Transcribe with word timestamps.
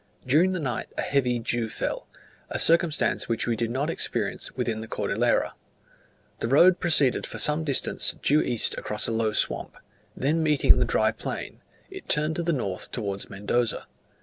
During 0.25 0.53
the 0.53 0.59
night 0.59 0.87
a 0.97 1.03
heavy 1.03 1.37
dew 1.37 1.69
fell, 1.69 2.07
a 2.49 2.57
circumstance 2.57 3.29
which 3.29 3.45
we 3.45 3.55
did 3.55 3.69
not 3.69 3.87
experience 3.91 4.51
within 4.55 4.81
the 4.81 4.87
Cordillera. 4.87 5.53
The 6.39 6.47
road 6.47 6.79
proceeded 6.79 7.27
for 7.27 7.37
some 7.37 7.63
distance 7.63 8.15
due 8.23 8.41
east 8.41 8.75
across 8.79 9.07
a 9.07 9.11
low 9.11 9.31
swamp; 9.31 9.77
then 10.17 10.41
meeting 10.41 10.79
the 10.79 10.85
dry 10.85 11.11
plain, 11.11 11.61
it 11.91 12.09
turned 12.09 12.35
to 12.37 12.41
the 12.41 12.51
north 12.51 12.89
towards 12.89 13.29
Mendoza. 13.29 13.85